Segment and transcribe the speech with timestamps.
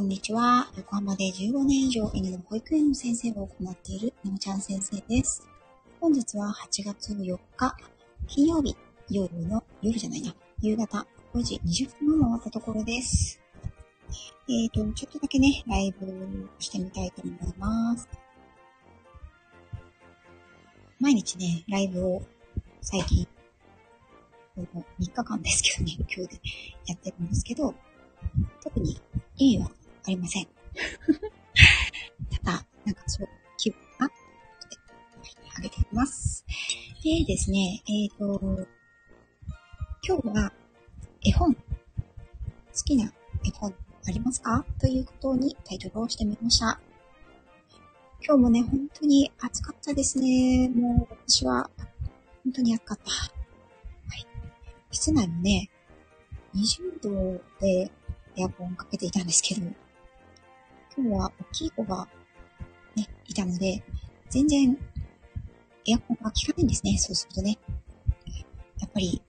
[0.00, 0.66] こんにちは。
[0.78, 5.46] 横浜で15年以上犬の保育園の先生を行っているのもちゃん先生です。
[6.00, 7.76] 本日は8月4日、
[8.26, 8.74] 金曜日、
[9.10, 13.42] 夜の、夜じゃないな、夕方5時20分を回ったところです。
[14.48, 18.08] えーと、ちょっとだけね、ライブしてみたいと思います。
[20.98, 22.22] 毎日ね、ライブを
[22.80, 23.28] 最近、
[24.56, 26.40] この3日間ですけどね、今日で
[26.86, 27.74] やってるんですけど、
[28.62, 28.98] 特に
[29.36, 29.70] 意味は
[30.10, 30.46] りません。
[32.44, 34.14] ただ、なんかそう、気分が、で
[35.56, 36.44] 上げています。
[37.02, 38.68] でですね、えっ、と、
[40.06, 40.52] 今日は
[41.22, 41.60] 絵本、好
[42.84, 43.12] きな
[43.44, 43.74] 絵本
[44.06, 44.64] ありますか？
[44.78, 46.80] ということにタイトルをしてみました。
[48.22, 50.68] 今日もね、本当に暑かったですね。
[50.68, 51.70] もう私は
[52.44, 53.10] 本当に暑かった。
[53.10, 53.26] は
[54.16, 54.26] い。
[54.90, 55.70] 室内もね、
[56.54, 57.90] 20度で
[58.36, 59.62] エアコンかけていたんですけど、
[60.96, 62.08] 今日は大きい子が
[62.96, 63.82] ね、いたので、
[64.28, 64.78] 全然
[65.86, 66.96] エアコンが効かないんですね。
[66.98, 67.58] そうするとね。
[68.78, 69.22] やっぱり、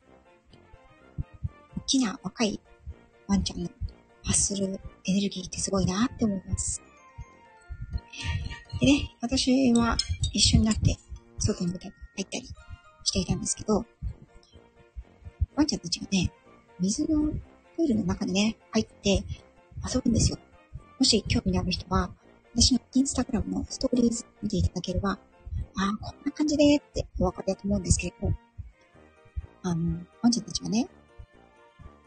[1.77, 2.59] 大きな若い
[3.27, 3.69] ワンちゃんの
[4.23, 6.81] 発するエネルギーってすごいなって思います。
[8.79, 9.97] でね、私は
[10.33, 10.97] 一緒になって
[11.37, 12.47] 外に出たり入ったり
[13.03, 13.85] していたんですけど、
[15.55, 16.31] ワンちゃんたちがね、
[16.79, 17.31] 水の
[17.75, 19.23] プールの中にね、入って
[19.93, 20.37] 遊ぶんですよ。
[21.01, 22.11] もし興味のある人は、
[22.53, 28.31] 私のインスタグラムのストーリーズ見ていただければ、ああ、こんな感じでってお分かりだと思うんですけれど、
[29.63, 30.87] あの、ワンちゃんたちがね、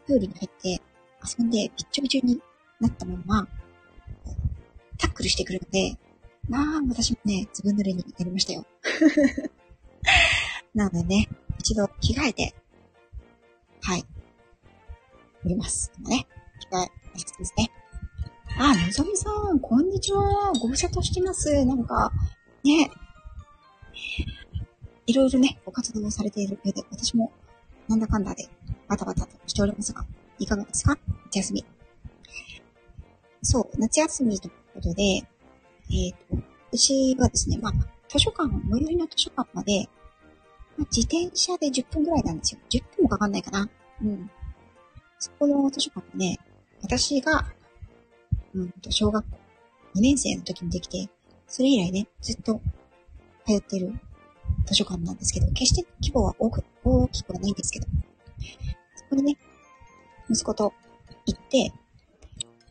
[0.07, 0.81] プールに入って
[1.37, 2.41] 遊んでびっちょびちょに
[2.79, 3.45] なったまま、
[4.97, 5.97] タックルしてくるので、
[6.47, 8.65] まあ、私もね、ずぶ濡れになりましたよ。
[10.73, 11.27] なのでね、
[11.59, 12.55] 一度着替えて、
[13.81, 14.05] はい、
[15.43, 15.91] おります。
[15.99, 16.27] 今ね、
[16.61, 16.89] 着替え
[17.39, 17.69] ですね。
[18.57, 20.53] あ、のぞみさん、こんにちは。
[20.61, 21.65] ご無沙汰してます。
[21.65, 22.11] なんか、
[22.63, 22.89] ね、
[25.05, 27.31] いろいろね、ご活動をされているようで、私も、
[27.89, 28.47] なんだかんだで、
[28.87, 30.05] バタバタとしておりますが、
[30.39, 30.97] いかがですか？
[31.25, 31.65] 夏休み。
[33.41, 36.37] そう、夏休みということで、えっ、と、
[36.71, 37.73] 私はですね、まあ、
[38.07, 39.89] 図書館、最寄りの図書館まで、
[40.77, 42.59] まあ、自転車で10分ぐらいなんですよ。
[42.69, 43.69] 10分もかかんないかな。
[44.01, 44.31] うん。
[45.19, 46.39] そこの図書館はね、
[46.81, 47.45] 私が、
[48.55, 49.37] うんと、小学校
[49.95, 51.09] 2年生の時にできて、
[51.47, 52.61] それ以来ね、ずっと
[53.45, 53.93] 通ってる
[54.65, 57.87] 図書館なんですけど、決して規模は多く、大きくはないんですけど、
[58.95, 59.37] そこにね、
[60.29, 60.73] 息子と
[61.25, 61.71] 行って、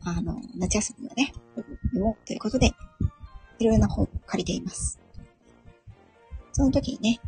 [0.04, 1.66] あの、夏休みをね、読
[2.00, 2.72] もうということで、
[3.58, 4.98] いろいろな本を借りています。
[6.52, 7.20] その時にね、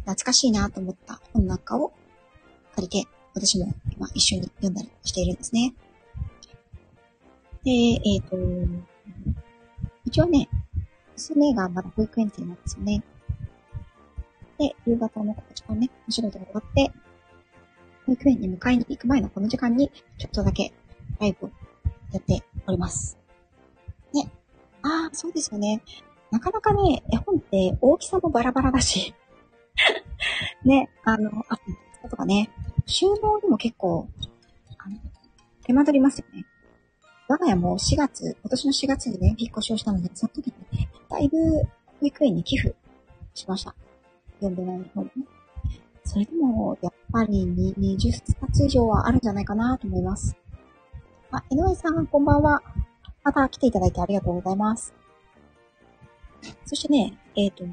[0.00, 1.92] 懐かしいなと思った本なんかを
[2.74, 5.74] 借りて、私も今一緒に読んだりしているんですね。
[7.64, 8.36] で、えっ、と、
[10.04, 10.48] 一応ね、
[11.14, 13.02] 娘がまだ保育園生なんですよね。
[14.58, 16.92] で、夕方のこの時間ね、お仕事が終わって、
[18.06, 20.72] 保育園に迎えに行く前のこの時間に、ちょっとだけ
[21.20, 21.50] ライブを
[22.12, 23.16] やっております。
[24.12, 24.28] ね。
[24.82, 25.82] ああ、そうですよね。
[26.30, 29.14] なかなかね、絵本って大きさもバラバラだし、
[30.64, 31.58] ね、あの、あ
[32.08, 32.50] とかね、
[32.86, 34.08] 収納にも結構、
[34.78, 34.98] あの、
[35.64, 36.44] 手間取りますよね。
[37.32, 41.36] 我が家も4月、今年の4月にね、引っ越しをしたので、その時にね、だいぶ
[41.98, 42.74] 保育園に寄付
[43.32, 43.74] しました。
[44.40, 45.26] 読んでない本もね。
[46.04, 50.36] それでも、やっぱり20冊以上はあるんじゃないかなと思います。
[51.30, 52.60] あ、井上さん、こんばんは。
[53.24, 54.92] また来ていただいてありがとうございます。
[56.66, 57.64] そしてね、えっ、と、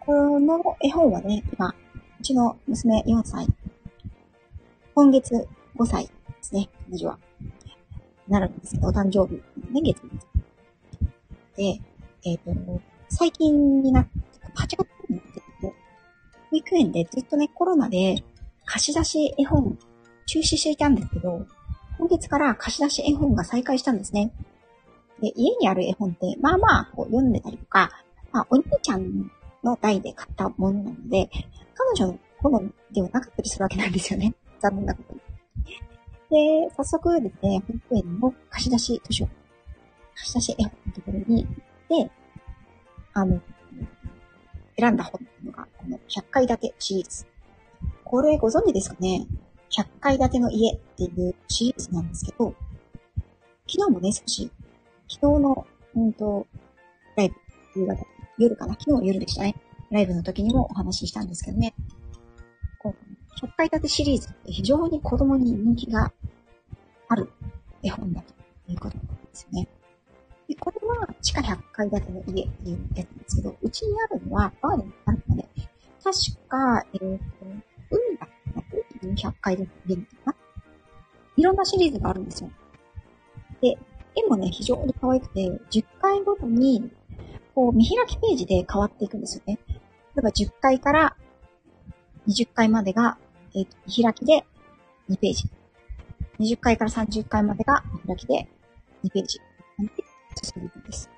[0.00, 1.68] この絵本はね、今、
[2.18, 3.46] うちの娘4歳。
[4.96, 5.46] 今月
[5.76, 7.18] 5歳ですね、彼女は。
[8.30, 10.00] なるんですけど、お誕生日、年月
[11.56, 11.80] で。
[12.22, 12.52] えっ、と、
[13.08, 14.10] 最近になって、
[14.54, 15.42] 8月になってて、
[16.50, 18.22] 保育園でずっとね、コロナで
[18.64, 19.78] 貸し出し絵本
[20.26, 21.44] 中止していたんですけど、
[21.98, 24.32] 今月から貸し出し絵本が再開したんですね。
[25.20, 27.90] で、家にある絵本って、まあまあ、こう読んでたりとか、
[28.32, 29.30] まあ、お兄ちゃん
[29.64, 31.28] の代で買ったものなので、
[31.74, 34.34] 彼女の好みではなかったりするわけなんですよね。
[34.60, 35.20] 残念なことに。
[36.30, 39.28] で、早速ですね、保育園の貸し出し図書、
[40.14, 42.12] 貸し出し絵本のところに行って、
[43.12, 43.40] あの、
[44.78, 47.26] 選んだ本っていうのが、この100階建てシリーズ。
[48.04, 49.26] これご存知ですかね
[49.70, 52.54] ?100 階建ての家っていうシリーズなんですけど、
[53.66, 54.50] 昨日もね、少し、
[55.08, 55.66] 昨日の、
[55.96, 56.46] うんと、
[57.16, 57.34] ライブ、
[57.80, 58.06] 夕方、
[58.38, 58.74] 夜かな？
[58.74, 59.56] 昨日の夜でしたね。
[59.90, 61.74] ライブの時にもお話ししたんですけどね。
[62.78, 66.12] こう、100階建てシリーズって非常に子供に人気が
[67.08, 67.30] ある
[67.82, 68.34] 絵本だと
[68.70, 69.68] いうことなんですよね。
[70.48, 75.48] で、これは地下100階建ての家っていうやつなんですけど、うちにあるのは、バーでもあるので、
[76.02, 77.24] 確か、えっ、ー、と、
[77.90, 78.28] 海が
[79.02, 80.34] 海100階建ての家みたいな？
[81.36, 82.50] いろんなシリーズがあるんですよ。
[83.60, 83.78] で、
[84.16, 86.90] 絵もね、非常に可愛くて、10回ごとに、
[87.54, 89.58] こう、見開きページで変わっていくんですよね。
[89.68, 89.74] 例
[90.18, 91.16] えば10回から
[92.28, 93.18] 20回までが、
[93.54, 94.44] えっ、ー、と、開きで
[95.08, 95.44] 2ページ。
[96.38, 98.48] 20回から30回までが開きで
[99.04, 99.40] 2ページ。
[100.42, 101.10] 進んでいくんです。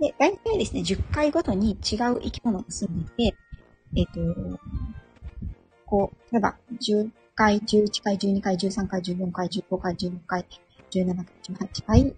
[0.00, 3.36] で、大体ですね、10回ごとに違う生き物が住んでいて、
[3.96, 4.60] えっ、ー、と、
[5.86, 10.46] こう、例えば、10回、11回、12回、13回、14回、15回、16回、
[10.90, 11.26] 17回、
[11.68, 12.16] 18回、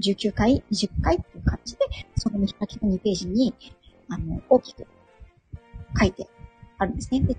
[0.00, 1.80] 19回、20回っていう感じで、
[2.16, 3.54] その見開きの2ページに、
[4.08, 4.86] あの、大きく
[5.98, 6.28] 書いて
[6.82, 7.20] あるんですね。
[7.20, 7.36] で、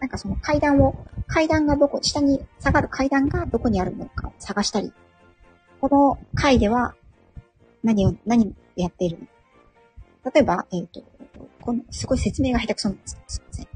[0.00, 0.94] なんかその階段を、
[1.26, 4.92] 階段がどこ、下に下がる階段がどこにあるのか探したり、
[5.80, 6.94] この階では
[7.82, 9.26] 何を、何をやっているの
[10.32, 11.02] 例えば、えっ、ー、と、
[11.60, 13.66] この、すごい説明が下手くそなんですすいません。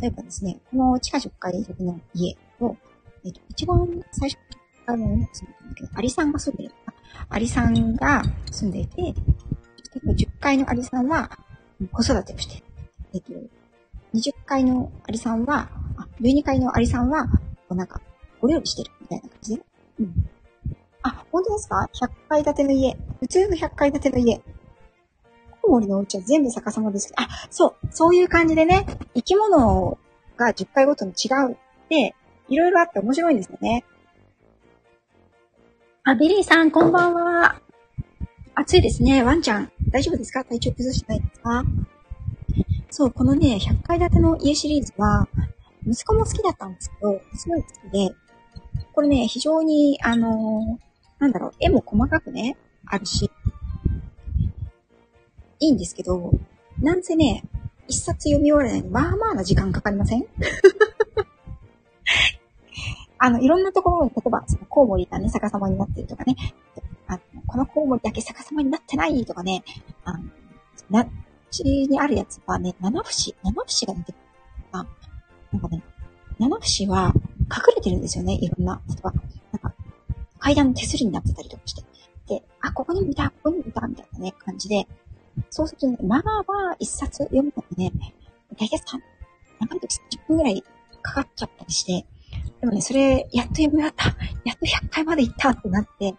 [0.00, 2.76] 例えばですね、この地下10階の家を、
[3.24, 4.38] えっ、ー、と、一番最初
[4.86, 5.26] あの、住んで
[5.60, 6.72] るんだけど、アリさんが住んでる。
[7.28, 8.22] アリさんが
[8.52, 9.02] 住んでいて、
[10.04, 11.30] 10階のアリさんは
[11.92, 12.62] 子育てをして、
[13.14, 13.32] えっと、
[14.16, 17.30] 20階のアリさんは、あ、12階のアリさんは、こ
[17.70, 18.00] うなんか、
[18.40, 19.56] お料理してるみたいな感じ？
[19.56, 19.62] で。
[20.00, 20.30] うん。
[21.02, 22.96] あ、本当ですか ?100 階建ての家。
[23.20, 24.40] 普通の100階建ての家。
[25.62, 29.98] コウモリのお家は全部逆さまですけど、あ、そう、そういう感じでね、生き物
[30.36, 31.56] が10階ごとに違うっ
[31.88, 32.14] て、
[32.48, 33.84] いろいろあって面白いんですよね。
[36.04, 37.60] あ、ビリーさん、こんばんは。
[38.54, 39.22] 暑いですね。
[39.22, 40.44] ワンちゃん、大丈夫ですか？
[40.44, 41.64] 体調崩してないですか？
[42.90, 45.28] そう、このね、100階建ての家シリーズは、
[45.86, 48.14] 息子も好きだったんですけど、すごい好きで、
[48.92, 52.56] これね、非常に、あのー、なんだろう、絵も細かくね、
[52.86, 53.30] あるし、
[55.60, 56.32] いいんですけど、
[56.80, 57.44] なんせね、
[57.88, 60.26] 一冊読み終わるのに、まあまあな時間かかりません？
[63.18, 66.36] あの、いろんなところに、例えば、そのコウモリがね、逆さまになってるとかね、
[67.06, 69.64] あのこのコウモリだけ逆さまになってないとかね、
[70.04, 70.24] あの、
[70.90, 71.06] な、
[71.50, 74.20] ちにあるやつはね、七節、七節が出てくる。
[74.72, 74.86] あ、
[75.52, 75.82] なんかね、
[76.38, 78.80] 七節は隠れてるんですよね、いろんな。
[78.88, 79.12] 例えば、
[79.52, 79.74] なんか、
[80.38, 81.82] 階段の手すりになってたりとかして。
[82.28, 84.86] で、あ、ここに見た、ここに見た、みたいなね、感じで、
[85.50, 87.92] そうするとね、まあまあ、一冊読むのにね、
[88.58, 88.98] 大体3、
[89.60, 90.62] 長い時10分ぐらい
[91.02, 92.06] かかっちゃったりして、
[92.60, 94.06] でもね、それ、やっと読み終わった。
[94.44, 96.14] やっと100回まで行ったってなって、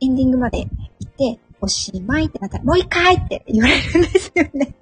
[0.00, 0.68] エンディングまで行
[1.08, 4.74] って、おしまいってなったら、もう一回って言われるんですよね。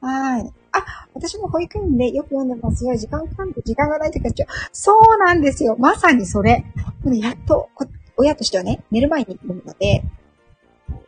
[0.00, 0.52] はい。
[0.72, 2.96] あ、私も保育園でよく読んでますよ。
[2.96, 5.76] 時間かかる時間がないときは、そうなんですよ。
[5.78, 6.64] まさにそれ。
[7.04, 7.68] やっと、
[8.16, 10.02] 親としてはね、寝る前に読むので、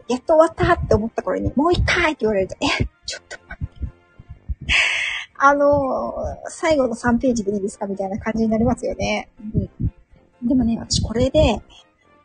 [0.09, 2.67] やっと終わったって思った頃に、もう一回って言われると、え、
[3.07, 3.87] ちょっと待って。
[5.39, 6.15] あの
[6.49, 7.87] 最後の3ページでいいですか？
[7.87, 9.29] みたいな感じになりますよね。
[9.39, 10.49] うん。
[10.49, 11.61] でもね、私これで、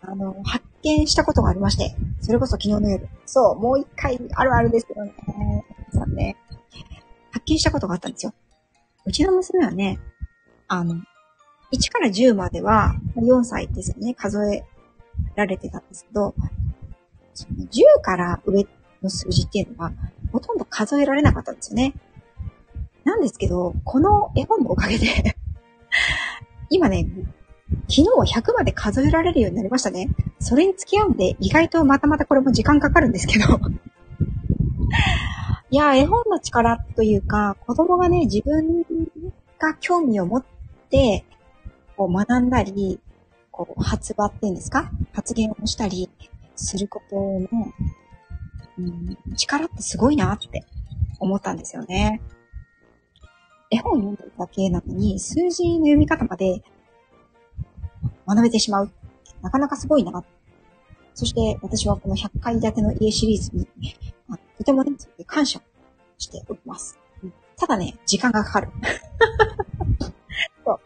[0.02, 3.08] あの、発見したことがありまして、それこそ昨日の夜。
[3.26, 5.14] そう、もう一回あるあるですけどね。
[5.94, 6.38] さんね。
[7.32, 8.34] 発見したことがあったんですよ。
[9.06, 10.00] うちの娘はね、
[10.68, 10.96] あの、
[11.74, 14.64] 1から10までは、4歳ですよね、数え
[15.36, 16.36] られてたんですけど、
[17.34, 18.68] その10から上
[19.02, 19.92] の数字っていうのは、
[20.32, 21.94] ほとんど数えられなかったんですよね。
[23.04, 25.36] なんですけど、この絵本のおかげで
[26.70, 27.06] 今ね、
[27.88, 30.10] 昨日は100まで数えられるようになりましたね。
[30.40, 33.46] それに付き合うんで、意外とまたまたこれも時間かかるんですけど
[35.70, 38.84] いや、絵本の力というか、子供がね、自分
[39.60, 40.46] が興味を持っ
[40.90, 41.26] て、
[41.96, 43.00] こう学んだり、
[43.52, 44.92] こう発話っていうんですか？
[45.14, 46.10] 発言をしたり
[46.56, 47.48] することの、
[48.80, 50.66] うん、力ってすごいなって
[51.20, 52.22] 思ったんですよね。
[53.70, 56.62] 絵本読んでるだけなのに、数字の読み方まで
[58.36, 58.92] 学べてしまう。
[59.42, 60.24] なかなかすごいな。
[61.14, 63.68] そして私はこの100階建ての家シリーズに、
[64.58, 64.94] とてもね、
[65.26, 65.62] 感謝
[66.18, 66.98] しております。
[67.58, 68.70] ただね、時間がかかる。
[70.66, 70.80] そう。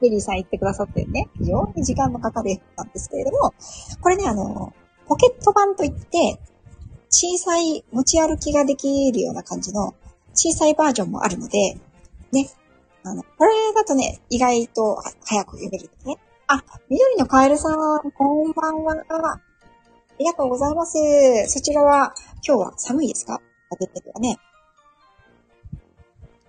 [0.00, 3.54] ベリーさん言ってくださってね、非常に時間のかかるなんですけれども、
[4.00, 4.72] これね、あの、
[5.06, 6.40] ポケット版といって、
[7.10, 9.94] 小さい持ち歩きができるような感じの
[10.34, 11.78] 小さいバージョンもあるので、
[12.32, 12.50] ね。
[13.04, 16.18] あの、これだとね、意外と早く読めるね。
[16.50, 18.94] あ、緑のカエルさん、こんばんは。
[18.94, 19.40] あ
[20.18, 20.96] りがとうございます。
[21.46, 22.14] そちらは、
[22.46, 23.34] 今日は寒いですか？
[23.70, 24.38] あ出てるわね。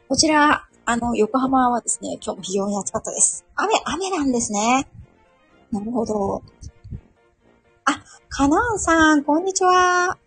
[0.07, 3.43] こちら、あの、横浜はですね、今日も非常に暑かったです。
[3.55, 4.87] 雨、雨なんですね。
[5.69, 6.43] なるほど。
[8.29, 10.17] かなーさん、こんにちは。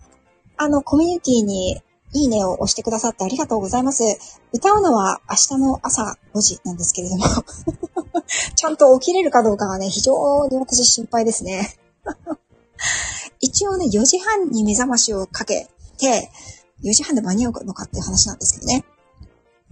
[0.58, 1.80] あの、コミュニティに
[2.12, 4.04] いいねを押してくださってありがとうございます。
[4.52, 7.24] 歌うのは明日の朝5時なんですけれども
[8.57, 11.76] ちゃんと起きれるかどうかがね、非常に私心配ですね
[13.40, 16.31] 一応ね、4時半に目覚ましをかけて、
[16.83, 18.85] 4時半で間に合うのかっていう話なんですけどね。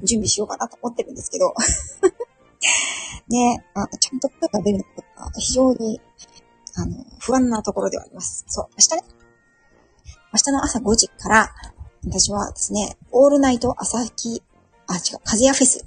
[0.03, 1.55] 準備しようかなと思ってるんですけど
[3.29, 6.01] ね、あちゃんと声が出るのか非常に、
[6.75, 8.45] あの、不安なところではあります。
[8.49, 9.05] そう、明日ね、
[10.33, 11.55] 明日の朝5時から、
[12.05, 14.43] 私はですね、オールナイト朝日、
[14.87, 15.85] あ、違う、風やフェス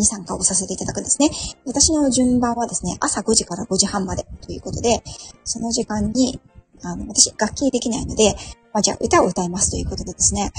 [0.00, 1.30] に参加をさせていただくんですね。
[1.66, 5.02] 私の順番はですね、朝5時から5時半までということで、
[5.44, 6.40] その時間に、
[6.82, 8.34] あの、私、楽器できないので、
[8.72, 10.50] まあ、じゃあ歌を歌いますということでですね、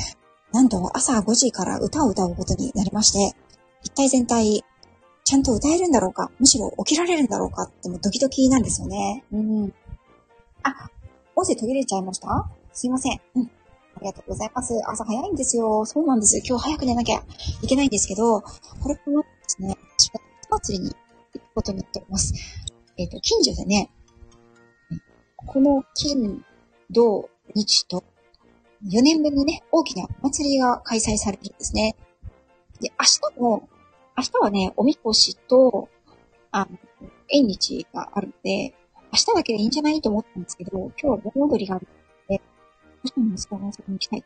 [0.54, 3.36] なんと朝5時から歌を歌うことになりまして、
[3.84, 4.64] 一体全体、
[5.24, 9.24] ちゃんと歌えるんだろうか、むしろ起きられるんだろうかってもドキドキなんですよね。
[9.32, 9.74] うん。
[10.64, 10.90] あ、
[11.36, 12.50] 音声途切れちゃいました？
[12.74, 13.22] すいません。
[13.36, 13.52] うん。
[14.01, 14.74] ありがとうございます。
[14.88, 15.86] 朝早いんですよ。
[15.86, 16.41] そうなんです。
[16.43, 17.22] 今日早く寝なきゃ
[17.62, 18.48] いけないんですけど、こ
[18.89, 22.34] れからですね、私は祭りに行くことになっております。
[22.98, 23.91] えっ、ー、と、近所でね、
[25.36, 26.43] この金、
[26.89, 28.03] 土、日と、
[28.88, 31.96] 4年分のね、大きな祭りが開催されてるんですね。
[32.79, 33.05] で、明
[33.36, 33.70] 日も、
[34.17, 35.89] 明日はね、おみこしと、
[36.50, 36.79] あの、
[37.29, 38.74] 縁日があるので、
[39.13, 41.88] 明日だけでいいんじゃないと思ったんですけど、今日は盆踊りがある、
[43.03, 44.24] どうしも息子が遊びに行きたい。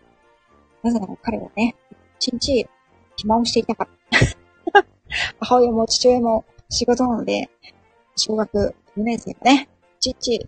[0.84, 1.76] なぜなら彼はね、
[2.20, 2.68] 一日
[3.16, 3.88] 暇をしていたか
[4.72, 4.84] ら。
[5.40, 7.50] 母親も父親も仕事なので、
[8.16, 10.46] 小学4年生がね、一日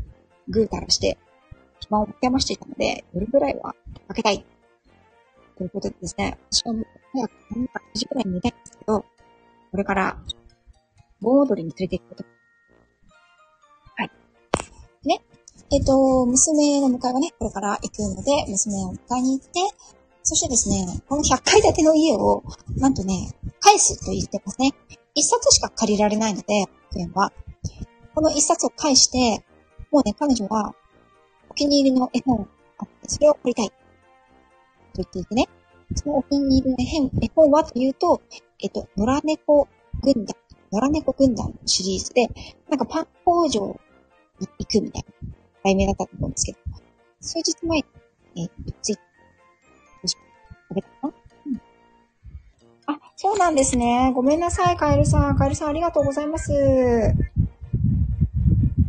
[0.50, 1.18] ぐうたらして、
[1.80, 3.76] 暇を持てましていたので、夜ぐらいは
[4.10, 4.46] 開けたい。
[5.58, 10.18] ということでですね、私はもう早く何か9時くらいに寝たいんですけど、これから、
[11.22, 12.37] 盆踊りに連れて行くこと。
[15.70, 19.60] えっ、ー、と、娘の迎えがね、これから行くので、娘を迎えに行って、
[20.24, 22.44] そしてですね、この100階建ての家を、
[22.78, 24.72] なんとね、返すと言ってますね。
[25.14, 27.34] 一冊しか借りられないので、保園は。
[28.16, 29.44] この一冊を返して、
[29.92, 30.74] もうね、彼女は、
[31.50, 32.48] お気に入りの絵本
[32.78, 33.68] あって、それを借りたい。
[33.68, 33.74] と
[34.96, 35.50] 言っていてね。
[35.96, 38.22] そのお気に入りの絵本はというと、
[38.60, 39.68] えっと、野良猫
[40.02, 40.36] 軍団、
[40.72, 42.28] 野良猫軍団のシリーズで、
[42.70, 43.80] なんかパン工場
[44.40, 46.58] に行くみたいな題名だったと思うんですけど、
[47.22, 47.86] 数日前に、
[48.36, 49.00] えー、ツイッ
[50.70, 51.14] 食べたかな
[51.48, 51.62] うん。
[52.88, 54.12] あ、そうなんですね。
[54.14, 55.38] ごめんなさい、カエルさん。
[55.38, 56.52] カエルさんありがとうございます。
[56.54, 56.56] あ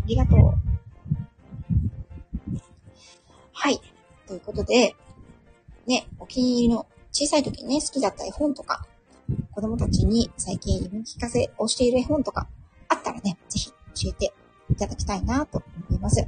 [0.07, 0.55] りがとう。
[3.53, 3.81] はい。
[4.27, 4.95] ということで、
[5.87, 8.87] ね、お気に入りの小さい時にね、好きだった絵本とか、
[9.53, 12.47] 子供たちに最近読み聞かせをしている絵本とか
[12.89, 14.33] あったらね、ぜひ教えて
[14.71, 16.27] いただきたいなと思います。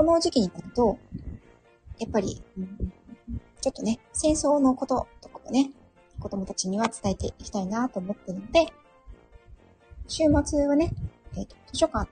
[0.00, 0.98] この時期になると、
[1.98, 2.42] やっぱり、
[3.60, 5.72] ちょっとね、戦争のこととかもね、
[6.18, 8.72] 子供たちには伝えていきたいなと思ってるので、
[10.08, 10.90] 週末はね、
[11.36, 12.10] えっ、ー、と、図書館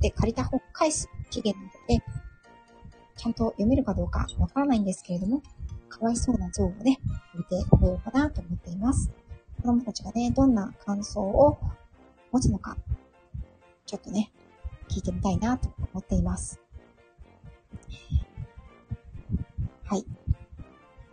[0.00, 2.02] で借りた本返す期限なので、
[3.16, 5.42] ちゃんと読めるかどうかわからないんですけれども、
[5.90, 6.98] かわいそうな像をね、
[7.34, 9.10] 見てこようかなと思っています。
[9.58, 11.58] 子供たちがね、どんな感想を
[12.32, 12.78] 持つのか、
[13.84, 14.32] ちょっとね、
[14.88, 16.65] 聞いてみたいなと思っています。
[19.84, 20.04] はい。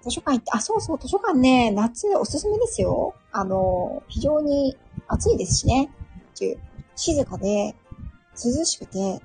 [0.02, 3.16] 図書館行って、あ、そうそう、図書館ね、夏おすすめですよ。
[3.32, 4.78] あの、非常に
[5.08, 5.90] 暑いですしね。
[6.96, 7.76] 静かで、
[8.34, 9.22] 涼しくて、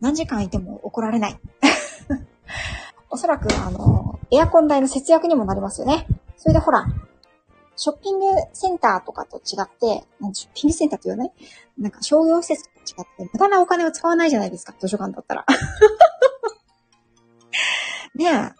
[0.00, 1.40] 何時間いても怒られない。
[3.10, 6.06] おそらく、あの、エアコン代の節約にもなりますよね。
[6.36, 6.86] それでほら、
[7.76, 10.04] ショッピングセンターとかと違って、
[10.34, 11.32] ショッピングセンターって言わない？
[11.78, 15.46] なんか商業施設と違って、無駄なお金を使わないじゃないですか、図書館だったら。
[18.20, 18.52] ねえ。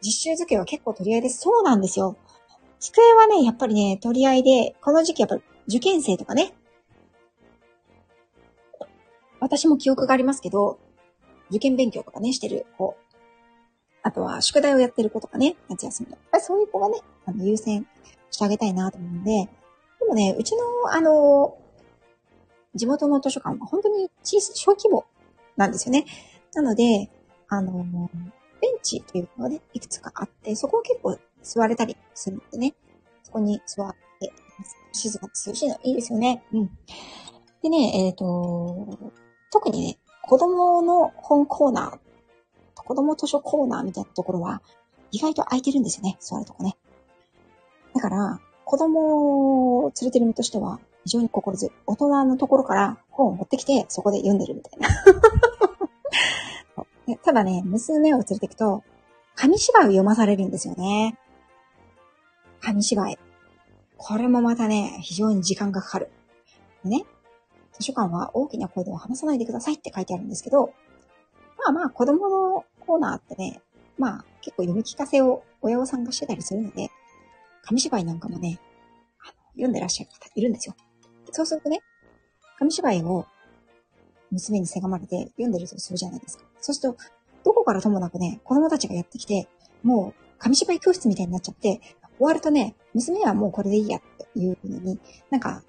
[0.00, 1.40] 実習付けは結構取り合いです。
[1.40, 2.16] そうなんですよ。
[2.80, 5.36] 机はね、やっぱりね、取り合いで、この時期やっぱ
[5.68, 6.54] 受験生とかね、
[9.38, 10.78] 私も記憶がありますけど、
[11.50, 12.96] 受験勉強とかね、してる子。
[14.02, 17.86] あとは、宿題をやってる子とかね、夏休みやっぱりそういう子がね、あの、優先
[18.30, 19.48] してあげたいなと思うんで、
[20.00, 21.58] でもね、うちの、あの、
[22.74, 25.04] 地元の図書館は本当に、小規模
[25.56, 26.06] なんですよね。
[26.54, 27.10] なので、
[27.48, 28.08] あの、
[28.60, 32.74] ベンチというのがね、いくつかあって、そこを結構座れたりするのでね、
[33.22, 34.32] そこに座って、
[34.92, 36.42] 静かに涼しいのいいですよね。
[36.52, 36.70] うん。
[37.62, 39.12] でね、えっ、ー、と、
[39.52, 41.98] 特にね、子供の本コーナー、
[42.74, 44.62] 子供図書コーナーみたいなところは、
[45.12, 46.76] 意外と空いてるんですよね、座るとこね。
[47.94, 51.72] だから、子供を連れてる身としては、非常に心強い。
[51.86, 54.88] 大人のところから本を持ってきて、そこで読んでるみたいな。
[57.22, 58.82] ただね、娘を連れていくと、
[59.36, 61.18] 紙芝居を読まされるんですよね。
[62.60, 63.18] 紙芝居。
[63.96, 66.10] これもまたね、非常に時間がかかる。
[66.84, 67.04] ね、
[67.72, 70.72] 図書館は大きな声では話さないでくださいって書いてあるんですけど、
[71.58, 73.60] まあまあ子供のコーナーってね、
[73.98, 76.90] まあ結構読み聞かせを親御さんがしてたりするので、
[77.62, 78.60] 紙芝居なんかもね、
[79.20, 80.76] あの読んでらっしゃる方いるんですよ。
[81.32, 81.80] そうするとね、
[82.58, 83.26] 紙芝居を
[84.30, 86.44] 娘にせがまれて読んでるとするじゃないですか。
[86.60, 86.98] そうすると、
[87.44, 89.48] どこからともなくね、子供たちがやってきて、
[89.82, 91.80] もう紙芝居教室みたいになっちゃって、
[92.18, 94.98] 終わるとね、娘はもうこれでいいやっていうのに、
[95.30, 95.62] なんか、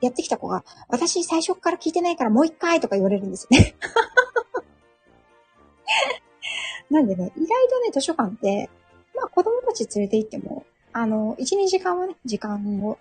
[0.00, 3.76] やってきた子が、私最初から聞いてないからもう一回とか言われるんですよね。
[6.90, 8.68] なんでね、意外とね、図書館って、
[9.14, 12.98] まあ子供たち連れて行っても、あの、1、2時間はね、時間を、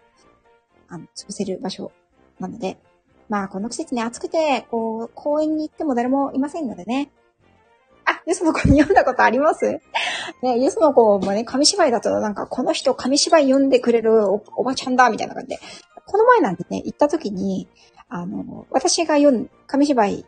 [0.88, 1.91] あの、潰せる場所
[2.39, 2.77] なので、
[3.31, 7.09] まあこの季節ね、暑くて、こう、公園に行っても誰もいませんのでね。
[8.03, 9.79] あ、よその子に読んだことあります？
[10.43, 15.59] ね、よその子もね、紙芝居だとなんか、この人紙芝居読んでくれるおおばちゃんだ、みたいな感じで。
[16.05, 17.69] この前なんでね、行った時に、
[18.09, 20.25] あの、私が読ん、紙芝居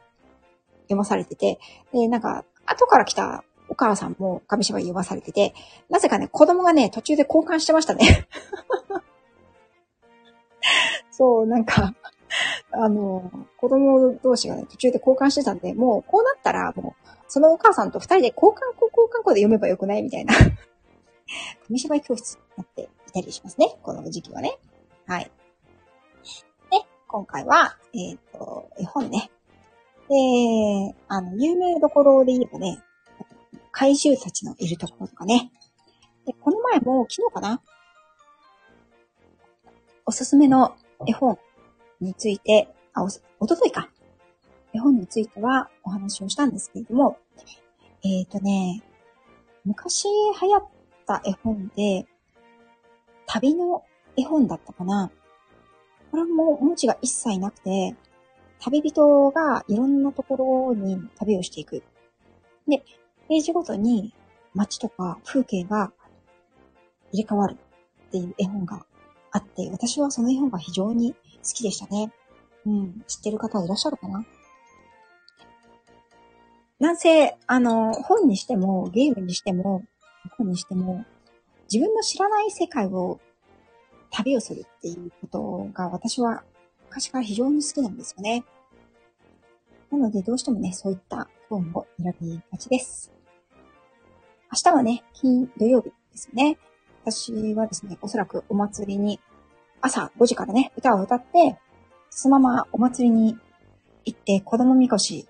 [0.84, 1.60] 読まされてて、
[1.92, 5.54] で、なんか、後から来たお母さんも紙芝居読まされてて、
[5.90, 8.30] なぜかね、子供がね、途中で交換してましたね。
[11.12, 11.94] そう、なんか、
[12.76, 20.34] あの、子供同士がね、途中で交換してたんで、もう、こうなったら、もう、そのお母さんと二人で交換校交換校で読めばよくないみたいな。
[21.68, 23.78] 紙芝居教室になっていたりしますね。
[23.84, 24.58] この時期はね。
[25.06, 25.32] はい。
[26.72, 29.30] で、今回は、えっ、ー、と、絵本ね。
[30.10, 32.84] で、あの、有名どころで言えばね、
[33.72, 35.52] 怪獣たちのいるところとかね。
[36.26, 37.62] で、この前も昨日かな？
[40.06, 40.76] おすすめの
[41.08, 41.38] 絵本
[42.04, 43.90] について、あ、お、おとといか。
[44.74, 47.18] 絵本についてはお話をしたんですけれども、
[48.04, 48.82] えっ、ー、とね、
[49.66, 50.64] 昔流行っ
[51.06, 52.06] た絵本で、
[53.26, 53.84] 旅の
[54.18, 55.12] 絵本だったかな。
[56.12, 57.96] これも文字が一切なくて、
[58.60, 61.84] 旅人がいろんなところに旅をしていく。
[62.68, 62.80] で、
[63.28, 64.14] ページごとに
[64.54, 65.92] 街とか風景が
[67.12, 67.58] 入れ替わる
[68.08, 68.86] っていう絵本が
[69.32, 72.12] あって、私はその絵本が非常に好きでしたね。
[72.66, 74.26] うん、知ってる方いらっしゃるかな？
[76.80, 79.84] なんせ、あの、本にしても、ゲームにしても、
[80.38, 81.06] 本にしても、
[81.72, 83.20] 自分の知らない世界を
[84.12, 86.44] 旅をするっていうことが私は
[86.90, 88.44] 昔から非常に好きなんですよね。
[89.92, 93.12] なのでどうしてもね、そういった本を選びがちです。
[94.52, 96.58] 明日はね、金、土曜日ですね。
[97.04, 99.20] 私はですね、おそらくお祭りに
[99.84, 101.60] 朝5時からね、歌を歌って、
[102.10, 103.38] そのままお祭りに
[104.06, 105.28] 行って子供みこし、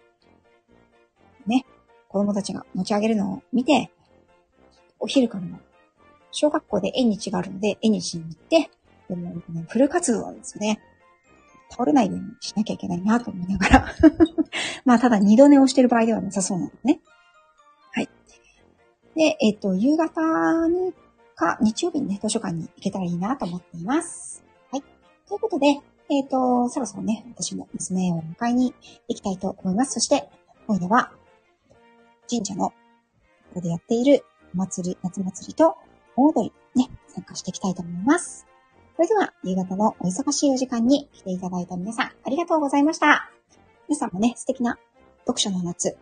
[1.47, 1.65] ね、
[2.07, 3.89] 子供たちが持ち上げるのを見て、
[4.99, 5.57] お昼からの
[6.31, 8.69] 小学校で縁日があるので、縁日に行って、
[9.09, 10.79] でも、ね、フル活動ですね。
[11.71, 13.85] 倒れないようにしなきゃいけないなと思いながら
[14.85, 16.99] まあ、ただ二度寝をしてる場合ではなさそうなのね。
[17.91, 18.09] はい。
[19.15, 20.93] で、えっ、と、夕方に
[21.33, 24.42] か、日曜日にね、図書館に行けたらいいなと思っています。
[25.33, 25.65] ということで、
[26.11, 28.71] えっ、ー、と、そろそろね、私も娘を迎えに
[29.07, 29.93] 行きたいと思います。
[29.93, 30.29] そして、
[30.67, 31.11] 今夜は、
[32.29, 32.75] 神社の、こ
[33.55, 35.75] こでやっているお祭り、夏祭りと、
[36.15, 38.45] 盆踊り、ね、参加していきたいと思います。
[38.95, 43.31] それでは、夕方のお忙しいお時間に来ていただいた皆さん、ありがとうございました。
[43.89, 44.77] 皆さんもね、素敵な
[45.21, 45.97] 読書の夏、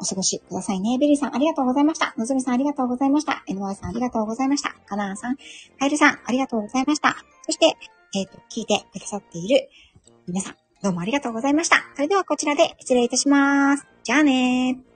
[0.00, 0.98] お過ごしくださいね。
[0.98, 2.14] ベリーさん、ありがとうございました。
[2.18, 3.44] のぞみさん、ありがとうございました。
[3.48, 4.74] NY さん、ありがとうございました。
[4.86, 5.36] カナーさん、
[5.78, 7.14] カエルさん、ありがとうございました。
[7.46, 7.76] そして、
[8.14, 9.68] えっ、ー、と、聞いてくださっている
[10.26, 11.76] 皆さん、どうもありがとうございました。
[11.94, 13.86] それではこちらで失礼いたします。
[14.04, 14.91] じゃあねー。